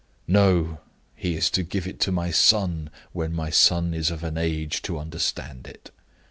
"No! 0.27 0.79
he 1.15 1.35
is 1.35 1.51
to 1.51 1.61
give 1.61 1.85
it 1.85 1.99
to 1.99 2.11
my 2.11 2.31
son 2.31 2.89
when 3.13 3.33
my 3.35 3.51
son 3.51 3.93
is 3.93 4.09
of 4.09 4.23
an 4.23 4.35
age 4.35 4.81
to 4.81 4.97
understand 4.97 5.67
it." 5.67 5.91